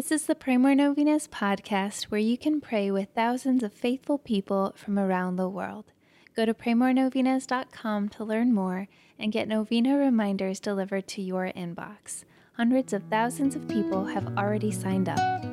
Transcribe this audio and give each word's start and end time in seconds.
This 0.00 0.12
is 0.12 0.24
the 0.24 0.34
Pray 0.34 0.56
More 0.56 0.74
Novenas 0.74 1.28
podcast 1.28 2.04
where 2.04 2.18
you 2.18 2.38
can 2.38 2.62
pray 2.62 2.90
with 2.90 3.10
thousands 3.14 3.62
of 3.62 3.70
faithful 3.70 4.16
people 4.16 4.72
from 4.74 4.98
around 4.98 5.36
the 5.36 5.46
world. 5.46 5.92
Go 6.34 6.46
to 6.46 6.54
praymorenovenas.com 6.54 8.08
to 8.08 8.24
learn 8.24 8.54
more 8.54 8.88
and 9.18 9.30
get 9.30 9.46
novena 9.46 9.98
reminders 9.98 10.58
delivered 10.58 11.06
to 11.08 11.20
your 11.20 11.52
inbox. 11.54 12.24
Hundreds 12.54 12.94
of 12.94 13.02
thousands 13.10 13.54
of 13.54 13.68
people 13.68 14.06
have 14.06 14.38
already 14.38 14.72
signed 14.72 15.10
up. 15.10 15.44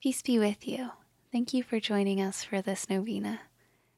Peace 0.00 0.22
be 0.22 0.38
with 0.38 0.68
you. 0.68 0.90
Thank 1.32 1.52
you 1.52 1.64
for 1.64 1.80
joining 1.80 2.20
us 2.20 2.44
for 2.44 2.62
this 2.62 2.88
novena. 2.88 3.40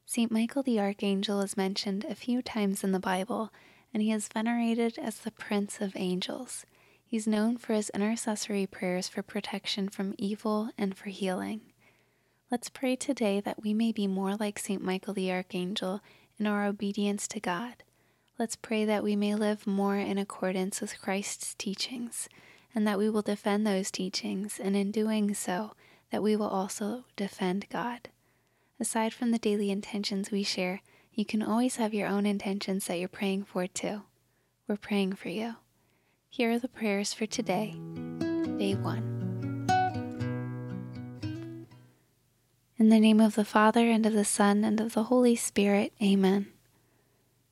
St. 0.03 0.31
Michael 0.31 0.63
the 0.63 0.79
Archangel 0.79 1.41
is 1.41 1.55
mentioned 1.55 2.05
a 2.05 2.15
few 2.15 2.41
times 2.41 2.83
in 2.83 2.91
the 2.91 2.99
Bible, 2.99 3.53
and 3.93 4.01
he 4.01 4.11
is 4.11 4.29
venerated 4.29 4.97
as 4.97 5.19
the 5.19 5.29
Prince 5.29 5.79
of 5.79 5.93
Angels. 5.95 6.65
He's 7.09 7.25
known 7.25 7.55
for 7.55 7.73
his 7.73 7.89
intercessory 7.91 8.67
prayers 8.67 9.07
for 9.07 9.23
protection 9.23 9.87
from 9.87 10.13
evil 10.17 10.71
and 10.77 10.93
for 10.93 11.07
healing. 11.09 11.61
Let's 12.51 12.67
pray 12.67 12.97
today 12.97 13.39
that 13.39 13.63
we 13.63 13.73
may 13.73 13.93
be 13.93 14.07
more 14.07 14.35
like 14.35 14.59
St. 14.59 14.83
Michael 14.83 15.13
the 15.13 15.31
Archangel 15.31 16.01
in 16.37 16.45
our 16.45 16.65
obedience 16.65 17.25
to 17.29 17.39
God. 17.39 17.75
Let's 18.37 18.57
pray 18.57 18.83
that 18.83 19.05
we 19.05 19.15
may 19.15 19.35
live 19.35 19.65
more 19.65 19.95
in 19.95 20.17
accordance 20.17 20.81
with 20.81 21.01
Christ's 21.01 21.55
teachings, 21.55 22.27
and 22.75 22.85
that 22.85 22.97
we 22.97 23.09
will 23.09 23.21
defend 23.21 23.65
those 23.65 23.89
teachings, 23.89 24.59
and 24.61 24.75
in 24.75 24.91
doing 24.91 25.33
so, 25.33 25.71
that 26.11 26.21
we 26.21 26.35
will 26.35 26.49
also 26.49 27.05
defend 27.15 27.67
God. 27.69 28.09
Aside 28.81 29.13
from 29.13 29.31
the 29.31 29.39
daily 29.39 29.71
intentions 29.71 30.29
we 30.29 30.43
share, 30.43 30.81
you 31.13 31.23
can 31.23 31.41
always 31.41 31.77
have 31.77 31.93
your 31.93 32.09
own 32.09 32.25
intentions 32.25 32.85
that 32.87 32.99
you're 32.99 33.07
praying 33.07 33.45
for 33.45 33.65
too. 33.65 34.01
We're 34.67 34.75
praying 34.75 35.13
for 35.13 35.29
you. 35.29 35.55
Here 36.37 36.51
are 36.51 36.59
the 36.59 36.67
prayers 36.67 37.15
for 37.15 37.25
today, 37.25 37.71
day 38.59 38.75
one. 38.75 39.65
In 42.77 42.89
the 42.89 42.99
name 42.99 43.19
of 43.19 43.33
the 43.33 43.43
Father, 43.43 43.89
and 43.89 44.05
of 44.05 44.13
the 44.13 44.23
Son, 44.23 44.63
and 44.63 44.79
of 44.79 44.93
the 44.93 45.05
Holy 45.05 45.35
Spirit, 45.35 45.93
Amen. 45.99 46.45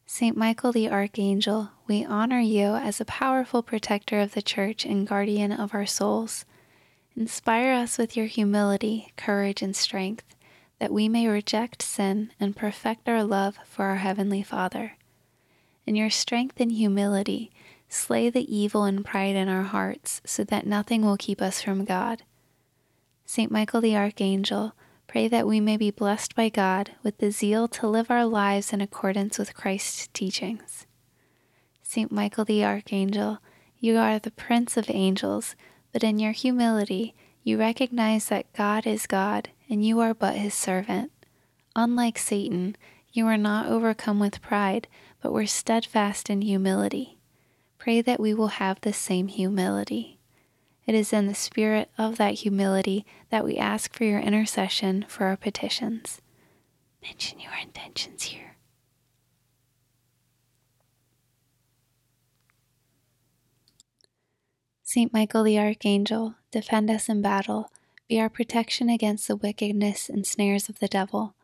Saint 0.05 0.37
Michael 0.37 0.71
the 0.71 0.87
Archangel, 0.87 1.71
we 1.87 2.05
honor 2.05 2.39
you 2.39 2.75
as 2.75 3.01
a 3.01 3.05
powerful 3.05 3.63
protector 3.63 4.19
of 4.19 4.35
the 4.35 4.43
Church 4.43 4.85
and 4.85 5.07
guardian 5.07 5.51
of 5.51 5.73
our 5.73 5.87
souls. 5.87 6.45
Inspire 7.17 7.73
us 7.73 7.97
with 7.97 8.15
your 8.15 8.27
humility, 8.27 9.11
courage, 9.17 9.63
and 9.63 9.75
strength, 9.75 10.35
that 10.77 10.93
we 10.93 11.09
may 11.09 11.27
reject 11.27 11.81
sin 11.81 12.29
and 12.39 12.55
perfect 12.55 13.09
our 13.09 13.23
love 13.23 13.57
for 13.65 13.85
our 13.85 13.95
Heavenly 13.95 14.43
Father. 14.43 14.95
In 15.87 15.95
your 15.95 16.11
strength 16.11 16.59
and 16.59 16.71
humility, 16.71 17.51
slay 17.89 18.29
the 18.29 18.55
evil 18.55 18.83
and 18.83 19.05
pride 19.05 19.35
in 19.35 19.47
our 19.47 19.63
hearts, 19.63 20.21
so 20.25 20.43
that 20.43 20.65
nothing 20.65 21.03
will 21.03 21.17
keep 21.17 21.41
us 21.41 21.61
from 21.61 21.85
God. 21.85 22.23
Saint 23.25 23.51
Michael 23.51 23.81
the 23.81 23.95
Archangel, 23.95 24.73
Pray 25.07 25.27
that 25.27 25.47
we 25.47 25.59
may 25.59 25.77
be 25.77 25.91
blessed 25.91 26.35
by 26.35 26.49
God 26.49 26.91
with 27.01 27.19
the 27.19 27.31
zeal 27.31 27.67
to 27.69 27.87
live 27.87 28.11
our 28.11 28.25
lives 28.25 28.73
in 28.73 28.81
accordance 28.81 29.37
with 29.37 29.53
Christ's 29.55 30.09
teachings. 30.13 30.87
Saint 31.81 32.11
Michael 32.11 32.43
the 32.43 32.65
Archangel, 32.65 33.39
you 33.79 33.97
are 33.97 34.19
the 34.19 34.31
Prince 34.31 34.77
of 34.77 34.89
angels, 34.89 35.55
but 35.93 36.03
in 36.03 36.19
your 36.19 36.33
humility, 36.33 37.15
you 37.43 37.57
recognize 37.57 38.27
that 38.27 38.51
God 38.53 38.85
is 38.85 39.07
God 39.07 39.49
and 39.69 39.85
you 39.85 39.99
are 40.01 40.13
but 40.13 40.35
his 40.35 40.53
servant. 40.53 41.11
Unlike 41.75 42.17
Satan, 42.17 42.75
you 43.13 43.27
are 43.27 43.37
not 43.37 43.67
overcome 43.67 44.19
with 44.19 44.41
pride, 44.41 44.87
but 45.21 45.31
were 45.31 45.45
steadfast 45.45 46.29
in 46.29 46.41
humility. 46.41 47.19
Pray 47.77 48.01
that 48.01 48.19
we 48.19 48.33
will 48.33 48.47
have 48.47 48.81
the 48.81 48.93
same 48.93 49.27
humility. 49.27 50.19
It 50.85 50.95
is 50.95 51.11
in 51.11 51.27
the 51.27 51.35
spirit 51.35 51.89
of 51.97 52.17
that 52.17 52.35
humility 52.35 53.05
that 53.29 53.43
we 53.43 53.57
ask 53.57 53.93
for 53.93 54.03
your 54.03 54.19
intercession 54.19 55.05
for 55.07 55.25
our 55.25 55.37
petitions. 55.37 56.21
Mention 57.01 57.39
your 57.39 57.53
intentions 57.61 58.23
here. 58.23 58.57
Saint 64.83 65.11
Michael 65.11 65.43
the 65.43 65.59
Archangel, 65.59 66.35
defend 66.51 66.89
us 66.89 67.09
in 67.09 67.21
battle, 67.21 67.71
be 68.07 68.19
our 68.19 68.29
protection 68.29 68.87
against 68.87 69.27
the 69.27 69.35
wickedness 69.35 70.09
and 70.09 70.25
snares 70.25 70.69
of 70.69 70.79
the 70.79 70.87
devil. 70.87 71.35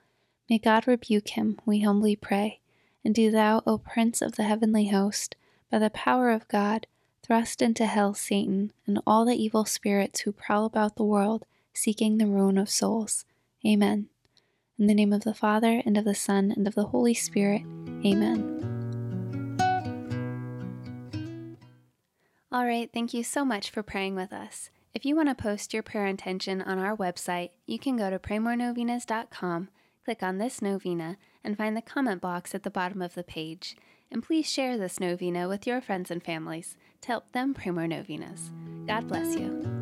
May 0.49 0.59
God 0.59 0.87
rebuke 0.87 1.29
him, 1.29 1.59
we 1.65 1.81
humbly 1.81 2.15
pray. 2.15 2.59
And 3.03 3.15
do 3.15 3.31
thou, 3.31 3.63
O 3.65 3.79
Prince 3.79 4.21
of 4.21 4.33
the 4.33 4.43
heavenly 4.43 4.89
host, 4.89 5.35
by 5.71 5.79
the 5.79 5.89
power 5.89 6.29
of 6.29 6.47
God, 6.47 6.85
Thrust 7.23 7.61
into 7.61 7.85
hell 7.85 8.13
Satan 8.13 8.73
and 8.87 8.99
all 9.05 9.25
the 9.25 9.41
evil 9.41 9.63
spirits 9.63 10.21
who 10.21 10.31
prowl 10.31 10.65
about 10.65 10.95
the 10.95 11.03
world 11.03 11.45
seeking 11.73 12.17
the 12.17 12.25
ruin 12.25 12.57
of 12.57 12.69
souls. 12.69 13.25
Amen. 13.65 14.07
In 14.77 14.87
the 14.87 14.95
name 14.95 15.13
of 15.13 15.23
the 15.23 15.33
Father, 15.33 15.81
and 15.85 15.97
of 15.97 16.05
the 16.05 16.15
Son, 16.15 16.51
and 16.51 16.67
of 16.67 16.73
the 16.73 16.87
Holy 16.87 17.13
Spirit. 17.13 17.61
Amen. 18.03 18.57
All 22.51 22.65
right, 22.65 22.89
thank 22.91 23.13
you 23.13 23.23
so 23.23 23.45
much 23.45 23.69
for 23.69 23.83
praying 23.83 24.15
with 24.15 24.33
us. 24.33 24.71
If 24.93 25.05
you 25.05 25.15
want 25.15 25.29
to 25.29 25.35
post 25.35 25.73
your 25.73 25.83
prayer 25.83 26.07
intention 26.07 26.61
on 26.61 26.79
our 26.79 26.97
website, 26.97 27.51
you 27.65 27.79
can 27.79 27.95
go 27.95 28.09
to 28.09 28.19
praymorenovenas.com, 28.19 29.69
click 30.03 30.23
on 30.23 30.37
this 30.37 30.61
novena, 30.61 31.17
and 31.43 31.57
find 31.57 31.77
the 31.77 31.81
comment 31.81 32.19
box 32.19 32.53
at 32.53 32.63
the 32.63 32.71
bottom 32.71 33.01
of 33.01 33.13
the 33.13 33.23
page. 33.23 33.77
And 34.11 34.21
please 34.21 34.49
share 34.49 34.77
this 34.77 34.99
novena 34.99 35.47
with 35.47 35.65
your 35.65 35.79
friends 35.79 36.11
and 36.11 36.21
families 36.21 36.75
to 37.01 37.07
help 37.07 37.31
them 37.31 37.53
pray 37.53 37.71
more 37.71 37.87
novenas. 37.87 38.51
God 38.85 39.07
bless 39.07 39.35
you. 39.35 39.81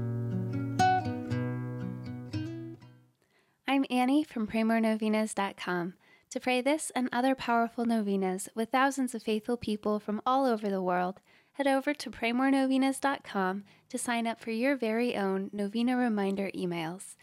I'm 3.67 3.85
Annie 3.89 4.23
from 4.23 4.47
PrayMoreNovenas.com. 4.47 5.93
To 6.31 6.39
pray 6.39 6.61
this 6.61 6.91
and 6.95 7.09
other 7.11 7.33
powerful 7.33 7.85
novenas 7.85 8.49
with 8.53 8.69
thousands 8.69 9.15
of 9.15 9.23
faithful 9.23 9.57
people 9.57 9.99
from 9.99 10.21
all 10.25 10.45
over 10.45 10.69
the 10.69 10.81
world, 10.81 11.21
head 11.53 11.67
over 11.67 11.93
to 11.95 12.11
PrayMoreNovenas.com 12.11 13.63
to 13.89 13.97
sign 13.97 14.27
up 14.27 14.39
for 14.39 14.51
your 14.51 14.75
very 14.75 15.15
own 15.15 15.49
novena 15.51 15.97
reminder 15.97 16.51
emails. 16.55 17.15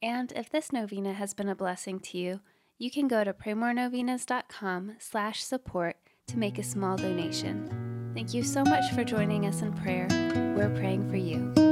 And 0.00 0.32
if 0.32 0.48
this 0.48 0.72
novena 0.72 1.12
has 1.14 1.34
been 1.34 1.48
a 1.48 1.56
blessing 1.56 1.98
to 2.00 2.18
you, 2.18 2.40
you 2.78 2.90
can 2.90 3.08
go 3.08 3.24
to 3.24 3.32
PrayMoreNovenas.com 3.32 4.96
slash 4.98 5.42
support 5.42 5.96
to 6.32 6.38
make 6.38 6.58
a 6.58 6.62
small 6.62 6.96
donation. 6.96 7.68
Thank 8.14 8.32
you 8.32 8.42
so 8.42 8.64
much 8.64 8.90
for 8.94 9.04
joining 9.04 9.46
us 9.46 9.60
in 9.60 9.72
prayer. 9.72 10.08
We're 10.56 10.74
praying 10.74 11.08
for 11.10 11.16
you. 11.16 11.71